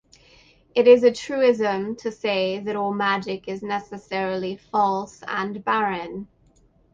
[0.73, 6.27] It is a truism to say that all magic is necessarily false and barren.